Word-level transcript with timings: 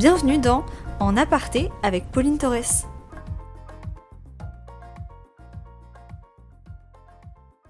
Bienvenue 0.00 0.38
dans 0.38 0.64
En 0.98 1.14
aparté 1.18 1.68
avec 1.82 2.10
Pauline 2.10 2.38
Torres. 2.38 2.88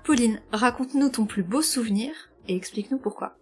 Pauline, 0.05 0.41
raconte-nous 0.53 1.09
ton 1.09 1.27
plus 1.27 1.43
beau 1.43 1.61
souvenir 1.61 2.13
et 2.47 2.55
explique-nous 2.55 2.99
pourquoi. 2.99 3.35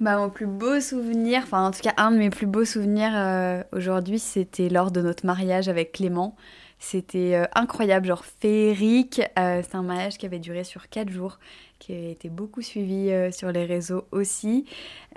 Bah, 0.00 0.16
mon 0.16 0.30
plus 0.30 0.46
beau 0.46 0.80
souvenir, 0.80 1.42
enfin 1.42 1.66
en 1.66 1.72
tout 1.72 1.82
cas 1.82 1.92
un 1.98 2.10
de 2.10 2.16
mes 2.16 2.30
plus 2.30 2.46
beaux 2.46 2.64
souvenirs 2.64 3.12
euh, 3.14 3.62
aujourd'hui, 3.70 4.18
c'était 4.18 4.70
lors 4.70 4.92
de 4.92 5.02
notre 5.02 5.26
mariage 5.26 5.68
avec 5.68 5.92
Clément. 5.92 6.34
C'était 6.78 7.34
euh, 7.34 7.44
incroyable, 7.54 8.06
genre 8.06 8.24
féerique. 8.24 9.20
Euh, 9.38 9.62
c'est 9.62 9.76
un 9.76 9.82
mariage 9.82 10.16
qui 10.16 10.24
avait 10.24 10.38
duré 10.38 10.64
sur 10.64 10.88
4 10.88 11.10
jours 11.10 11.38
qui 11.82 11.92
a 11.92 12.10
été 12.10 12.28
beaucoup 12.28 12.62
suivi 12.62 13.10
euh, 13.10 13.32
sur 13.32 13.50
les 13.50 13.64
réseaux 13.64 14.04
aussi. 14.12 14.66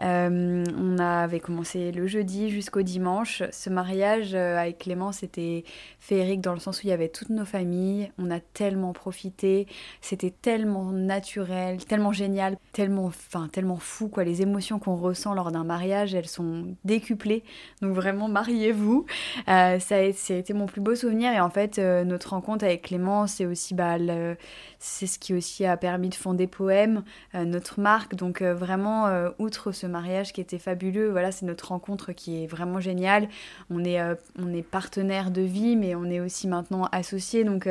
Euh, 0.01 0.63
on 0.75 0.97
avait 0.97 1.39
commencé 1.39 1.91
le 1.91 2.07
jeudi 2.07 2.49
jusqu'au 2.49 2.81
dimanche. 2.81 3.43
Ce 3.51 3.69
mariage 3.69 4.33
euh, 4.33 4.57
avec 4.57 4.79
Clément, 4.79 5.11
c'était 5.11 5.63
féerique 5.99 6.41
dans 6.41 6.53
le 6.53 6.59
sens 6.59 6.79
où 6.79 6.87
il 6.87 6.89
y 6.89 6.93
avait 6.93 7.09
toutes 7.09 7.29
nos 7.29 7.45
familles. 7.45 8.11
On 8.17 8.31
a 8.31 8.39
tellement 8.39 8.93
profité. 8.93 9.67
C'était 10.01 10.31
tellement 10.31 10.91
naturel, 10.91 11.85
tellement 11.85 12.11
génial, 12.11 12.57
tellement, 12.73 13.05
enfin, 13.05 13.47
tellement 13.51 13.77
fou. 13.77 14.09
Quoi. 14.09 14.23
Les 14.23 14.41
émotions 14.41 14.79
qu'on 14.79 14.95
ressent 14.95 15.35
lors 15.35 15.51
d'un 15.51 15.63
mariage, 15.63 16.15
elles 16.15 16.27
sont 16.27 16.75
décuplées. 16.84 17.43
Donc 17.84 17.93
vraiment, 17.93 18.27
mariez-vous. 18.27 19.05
ça, 19.45 19.77
a, 19.91 19.99
été 20.01 20.53
mon 20.53 20.65
plus 20.65 20.81
beau 20.81 20.95
souvenir. 20.95 21.31
Et 21.31 21.39
en 21.39 21.51
fait, 21.51 21.77
notre 21.77 22.31
rencontre 22.31 22.65
avec 22.65 22.81
Clément, 22.81 23.27
c'est 23.27 23.45
aussi 23.45 23.75
bah, 23.75 23.97
c'est 24.79 25.07
ce 25.07 25.20
qui 25.20 25.34
aussi 25.34 25.65
a 25.65 25.77
permis 25.77 26.09
de 26.09 26.15
fonder 26.15 26.47
Poème, 26.55 27.03
euh, 27.34 27.43
notre 27.43 27.79
marque. 27.81 28.15
Donc 28.15 28.41
euh, 28.41 28.53
vraiment, 28.53 29.07
euh, 29.07 29.29
outre 29.39 29.73
ce 29.73 29.87
mariage 29.87 30.31
qui 30.31 30.39
était 30.39 30.57
fabuleux, 30.57 31.09
voilà, 31.09 31.31
c'est 31.31 31.45
notre 31.45 31.70
rencontre 31.70 32.13
qui 32.13 32.43
est 32.43 32.47
vraiment 32.47 32.79
géniale. 32.79 33.27
On 33.70 33.84
est, 33.84 33.99
on 34.39 34.53
est 34.53 34.62
partenaire 34.62 35.31
de 35.31 35.41
vie, 35.41 35.75
mais 35.75 35.95
on 35.95 36.05
est 36.05 36.20
aussi 36.20 36.47
maintenant 36.47 36.85
associés. 36.91 37.43
Donc 37.43 37.67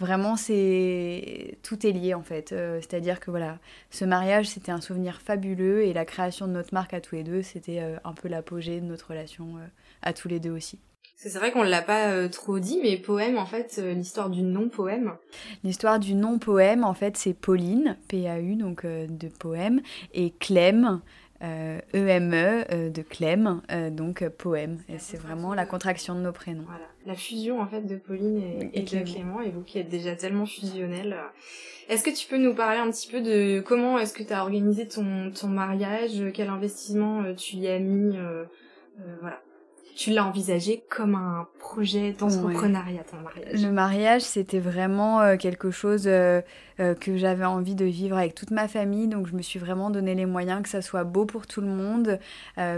vraiment, 0.00 0.36
c'est 0.36 1.58
tout 1.62 1.86
est 1.86 1.92
lié 1.92 2.14
en 2.14 2.22
fait. 2.22 2.48
C'est-à-dire 2.80 3.20
que 3.20 3.30
voilà, 3.30 3.58
ce 3.90 4.04
mariage, 4.04 4.48
c'était 4.48 4.72
un 4.72 4.80
souvenir 4.80 5.20
fabuleux 5.20 5.82
et 5.84 5.92
la 5.92 6.04
création 6.04 6.46
de 6.46 6.52
notre 6.52 6.74
marque 6.74 6.94
à 6.94 7.00
tous 7.00 7.14
les 7.14 7.24
deux, 7.24 7.42
c'était 7.42 7.80
un 8.04 8.12
peu 8.12 8.28
l'apogée 8.28 8.80
de 8.80 8.86
notre 8.86 9.10
relation 9.10 9.56
à 10.02 10.12
tous 10.12 10.28
les 10.28 10.40
deux 10.40 10.50
aussi. 10.50 10.78
C'est 11.16 11.38
vrai 11.38 11.52
qu'on 11.52 11.62
l'a 11.62 11.82
pas 11.82 12.08
euh, 12.08 12.28
trop 12.28 12.58
dit, 12.58 12.80
mais 12.82 12.96
poème, 12.96 13.38
en 13.38 13.46
fait, 13.46 13.76
euh, 13.78 13.94
l'histoire 13.94 14.30
du 14.30 14.42
nom 14.42 14.68
poème. 14.68 15.12
L'histoire 15.62 15.98
du 15.98 16.14
nom 16.14 16.38
poème, 16.38 16.84
en 16.84 16.94
fait, 16.94 17.16
c'est 17.16 17.34
Pauline, 17.34 17.96
P-A-U, 18.08 18.56
donc 18.56 18.84
euh, 18.84 19.06
de 19.08 19.28
poème, 19.28 19.80
et 20.12 20.32
Clem, 20.32 21.00
E-M-E, 21.42 22.64
e, 22.72 22.90
de 22.90 23.02
Clem, 23.02 23.60
donc 23.90 24.26
poème. 24.30 24.78
Et 24.88 24.98
c'est 24.98 25.18
vraiment 25.18 25.52
la 25.52 25.66
contraction 25.66 26.14
de 26.14 26.20
nos 26.20 26.32
prénoms. 26.32 26.64
Voilà, 26.66 26.86
la 27.04 27.14
fusion, 27.14 27.60
en 27.60 27.66
fait, 27.66 27.82
de 27.82 27.96
Pauline 27.96 28.42
et, 28.72 28.80
de 28.80 29.04
Clément, 29.04 29.42
et 29.42 29.50
vous 29.50 29.60
qui 29.60 29.78
êtes 29.78 29.90
déjà 29.90 30.16
tellement 30.16 30.46
fusionnels. 30.46 31.16
Est-ce 31.90 32.02
que 32.02 32.10
tu 32.10 32.26
peux 32.28 32.38
nous 32.38 32.54
parler 32.54 32.78
un 32.78 32.90
petit 32.90 33.10
peu 33.10 33.20
de 33.20 33.60
comment 33.60 33.98
est-ce 33.98 34.14
que 34.14 34.22
tu 34.22 34.32
as 34.32 34.40
organisé 34.40 34.88
ton, 34.88 35.30
ton 35.38 35.48
mariage, 35.48 36.22
quel 36.32 36.48
investissement 36.48 37.34
tu 37.34 37.56
y 37.56 37.68
as 37.68 37.78
mis, 37.78 38.16
voilà 39.20 39.43
tu 39.94 40.10
l'as 40.10 40.24
envisagé 40.24 40.82
comme 40.88 41.14
un 41.14 41.46
projet 41.60 42.12
d'entrepreneuriat, 42.12 43.04
ton 43.04 43.18
mariage 43.18 43.62
Le 43.62 43.70
mariage, 43.70 44.22
c'était 44.22 44.58
vraiment 44.58 45.20
euh, 45.20 45.36
quelque 45.36 45.70
chose 45.70 46.04
euh, 46.06 46.40
euh, 46.80 46.94
que 46.94 47.16
j'avais 47.16 47.44
envie 47.44 47.76
de 47.76 47.84
vivre 47.84 48.16
avec 48.16 48.34
toute 48.34 48.50
ma 48.50 48.66
famille. 48.66 49.06
Donc, 49.06 49.28
je 49.28 49.34
me 49.34 49.42
suis 49.42 49.60
vraiment 49.60 49.90
donné 49.90 50.16
les 50.16 50.26
moyens 50.26 50.62
que 50.62 50.68
ça 50.68 50.82
soit 50.82 51.04
beau 51.04 51.26
pour 51.26 51.46
tout 51.46 51.60
le 51.60 51.68
monde, 51.68 52.18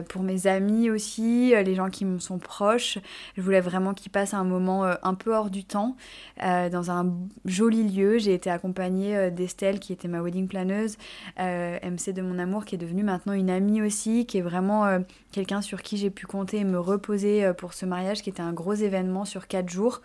pour 0.08 0.22
mes 0.22 0.46
amis 0.46 0.90
aussi, 0.90 1.54
les 1.56 1.74
gens 1.74 1.88
qui 1.88 2.04
me 2.04 2.18
sont 2.18 2.38
proches. 2.38 2.98
Je 3.36 3.42
voulais 3.42 3.60
vraiment 3.60 3.94
qu'ils 3.94 4.12
passent 4.12 4.34
un 4.34 4.44
moment 4.44 4.84
un 4.84 5.14
peu 5.14 5.34
hors 5.34 5.50
du 5.50 5.64
temps, 5.64 5.96
dans 6.40 6.90
un 6.90 7.14
joli 7.44 7.84
lieu. 7.84 8.18
J'ai 8.18 8.34
été 8.34 8.50
accompagnée 8.50 9.30
d'Estelle, 9.30 9.80
qui 9.80 9.92
était 9.92 10.08
ma 10.08 10.20
wedding 10.20 10.48
planeuse, 10.48 10.96
MC 11.38 12.12
de 12.12 12.22
mon 12.22 12.38
amour, 12.38 12.64
qui 12.64 12.74
est 12.74 12.78
devenue 12.78 13.04
maintenant 13.04 13.32
une 13.32 13.50
amie 13.50 13.80
aussi, 13.82 14.26
qui 14.26 14.38
est 14.38 14.42
vraiment 14.42 15.00
quelqu'un 15.32 15.62
sur 15.62 15.82
qui 15.82 15.96
j'ai 15.96 16.10
pu 16.10 16.26
compter 16.26 16.58
et 16.58 16.64
me 16.64 16.78
reposer 16.78 17.05
euh, 17.10 17.52
pour 17.52 17.74
ce 17.74 17.86
mariage 17.86 18.22
qui 18.22 18.30
était 18.30 18.42
un 18.42 18.52
gros 18.52 18.74
événement 18.74 19.24
sur 19.24 19.46
quatre 19.46 19.68
jours. 19.68 20.02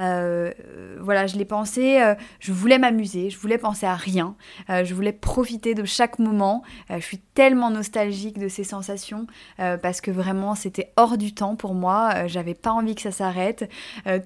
Euh, 0.00 0.52
voilà, 1.00 1.26
je 1.26 1.36
l'ai 1.36 1.44
pensé, 1.44 2.00
euh, 2.00 2.14
je 2.40 2.52
voulais 2.52 2.78
m'amuser, 2.78 3.30
je 3.30 3.38
voulais 3.38 3.58
penser 3.58 3.86
à 3.86 3.94
rien, 3.94 4.36
je 4.68 4.94
voulais 4.94 5.12
profiter 5.12 5.74
de 5.74 5.84
chaque 5.84 6.18
moment. 6.18 6.62
je 6.90 7.00
suis 7.00 7.18
tellement 7.18 7.70
nostalgique 7.70 8.38
de 8.38 8.48
ces 8.48 8.64
sensations 8.64 9.26
parce 9.56 10.00
que 10.00 10.10
vraiment 10.10 10.54
c'était 10.54 10.92
hors 10.96 11.18
du 11.18 11.34
temps 11.34 11.56
pour 11.56 11.74
moi. 11.74 12.26
J'avais 12.26 12.54
pas 12.54 12.70
envie 12.70 12.94
que 12.94 13.02
ça 13.02 13.12
s'arrête. 13.12 13.68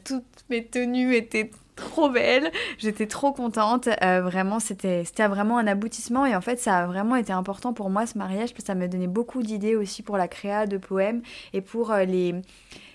toutes 0.04 0.44
mes 0.50 0.64
tenues 0.64 1.14
étaient 1.14 1.50
trop 1.76 2.10
belle, 2.10 2.50
j'étais 2.78 3.06
trop 3.06 3.32
contente, 3.32 3.88
euh, 4.02 4.20
vraiment 4.20 4.60
c'était 4.60 5.04
vraiment 5.18 5.58
un 5.58 5.66
aboutissement 5.66 6.26
et 6.26 6.36
en 6.36 6.40
fait 6.40 6.58
ça 6.58 6.78
a 6.78 6.86
vraiment 6.86 7.16
été 7.16 7.32
important 7.32 7.72
pour 7.72 7.90
moi 7.90 8.06
ce 8.06 8.18
mariage 8.18 8.50
parce 8.50 8.62
que 8.62 8.66
ça 8.66 8.74
me 8.74 8.88
donnait 8.88 9.06
beaucoup 9.06 9.42
d'idées 9.42 9.76
aussi 9.76 10.02
pour 10.02 10.16
la 10.16 10.28
créa 10.28 10.66
de 10.66 10.76
poèmes 10.76 11.22
et 11.52 11.60
pour 11.60 11.90
euh, 11.90 12.04
les, 12.04 12.34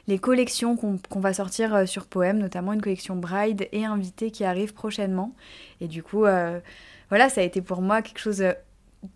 les 0.07 0.19
collections 0.19 0.75
qu'on 0.75 1.19
va 1.19 1.33
sortir 1.33 1.73
euh, 1.73 1.85
sur 1.85 2.05
poèmes, 2.05 2.37
notamment 2.37 2.73
une 2.73 2.81
collection 2.81 3.15
Bride 3.15 3.67
et 3.71 3.85
Invité 3.85 4.31
qui 4.31 4.43
arrive 4.43 4.73
prochainement 4.73 5.33
et 5.81 5.87
du 5.87 6.03
coup 6.03 6.25
voilà 7.09 7.29
ça 7.29 7.41
a 7.41 7.43
été 7.43 7.61
pour 7.61 7.81
moi 7.81 8.01
quelque 8.01 8.19
chose 8.19 8.43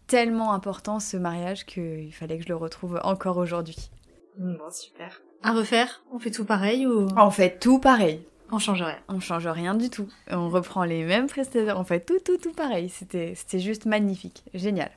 tellement 0.08 0.54
important 0.54 1.00
ce 1.00 1.18
mariage 1.18 1.66
qu'il 1.66 2.14
fallait 2.14 2.38
que 2.38 2.44
je 2.44 2.50
le 2.50 2.56
retrouve 2.56 3.00
encore 3.04 3.38
aujourd'hui. 3.38 3.90
Bon 4.38 4.70
super. 4.72 5.22
À 5.44 5.54
refaire, 5.54 6.04
on 6.12 6.20
fait 6.20 6.32
tout 6.32 6.46
pareil 6.46 6.86
ou? 6.86 7.08
On 7.18 7.32
fait 7.32 7.58
tout 7.60 7.80
pareil. 7.80 8.22
On 8.52 8.60
change 8.60 8.82
rien. 8.82 8.98
On 9.08 9.20
change 9.20 9.48
rien 9.48 9.76
du 9.76 9.90
tout. 9.90 10.08
On 10.30 10.50
reprend 10.50 10.84
les 10.84 11.04
mêmes 11.04 11.28
prestataires, 11.28 11.80
on 11.80 11.86
fait 11.86 12.06
tout, 12.06 12.20
tout, 12.24 12.38
tout 12.38 12.52
pareil. 12.52 12.90
C'était, 12.90 13.36
juste 13.60 13.86
magnifique, 13.86 14.44
génial. 14.54 14.92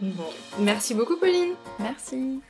Bon, 0.00 0.24
merci 0.60 0.94
beaucoup 0.94 1.16
Pauline. 1.16 1.54
Merci. 1.78 2.40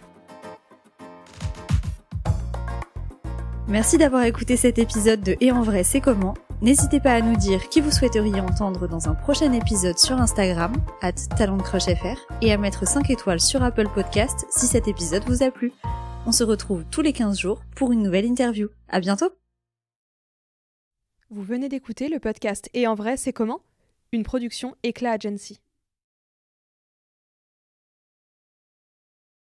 Merci 3.67 3.99
d'avoir 3.99 4.23
écouté 4.23 4.57
cet 4.57 4.79
épisode 4.79 5.21
de 5.21 5.37
Et 5.41 5.53
en 5.53 5.63
vrai, 5.63 5.85
c'est 5.85 6.01
comment? 6.01 6.35
N'hésitez 6.63 7.01
pas 7.01 7.13
à 7.13 7.21
nous 7.21 7.37
dire 7.37 7.69
qui 7.69 7.81
vous 7.81 7.91
souhaiteriez 7.91 8.41
entendre 8.41 8.89
dans 8.89 9.09
un 9.09 9.15
prochain 9.15 9.53
épisode 9.53 9.99
sur 9.99 10.17
Instagram, 10.19 10.73
at 11.03 11.13
talentcrushfr, 11.37 12.19
et 12.43 12.53
à 12.53 12.59
mettre 12.59 12.89
5 12.89 13.11
étoiles 13.11 13.41
sur 13.41 13.63
Apple 13.63 13.89
Podcast 13.95 14.47
si 14.51 14.67
cet 14.67 14.89
épisode 14.89 15.23
vous 15.27 15.43
a 15.43 15.51
plu. 15.51 15.73
On 16.27 16.33
se 16.33 16.45
retrouve 16.45 16.85
tous 16.91 17.03
les 17.03 17.13
15 17.13 17.39
jours 17.39 17.63
pour 17.77 17.93
une 17.93 18.03
nouvelle 18.03 18.25
interview. 18.25 18.69
À 18.89 19.01
bientôt! 19.01 19.31
Vous 21.31 21.43
venez 21.43 21.69
d'écouter 21.69 22.09
le 22.09 22.21
podcast 22.21 22.71
Et 22.73 22.87
en 22.87 22.95
vrai, 22.95 23.19
c'est 23.19 23.35
comment? 23.35 23.61
Une 24.13 24.23
production 24.23 24.75
Éclat 24.83 25.13
Agency. 25.13 25.61